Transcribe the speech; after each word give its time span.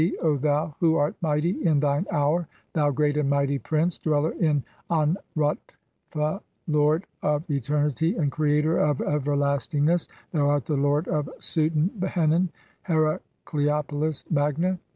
(6) 0.01 0.11
"Homage 0.17 0.17
to 0.17 0.33
thee, 0.33 0.41
thou 0.47 0.75
who 0.79 0.95
art 0.95 1.15
mighty 1.21 1.63
in 1.63 1.79
thine 1.79 2.07
hour, 2.09 2.47
"thou 2.73 2.89
great 2.89 3.17
and 3.17 3.29
mighty 3.29 3.59
Prince, 3.59 3.99
dweller 3.99 4.31
in 4.31 4.63
An 4.89 5.15
rut 5.35 5.59
f, 6.15 6.15
1 6.15 6.39
lord 6.67 7.05
of 7.21 7.47
"eternity 7.51 8.15
and 8.15 8.31
creator 8.31 8.79
of 8.79 8.97
everlastingness, 8.99 10.07
thou 10.31 10.49
art 10.49 10.65
the 10.65 10.75
lord 10.75 11.07
of 11.07 11.29
"Suten 11.39 11.99
henen 12.01 12.49
(Heracleopolis 12.87 14.25
Magna). 14.31 14.79